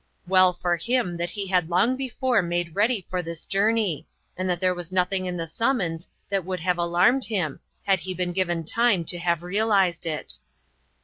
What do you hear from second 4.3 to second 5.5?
and that there was nothing in the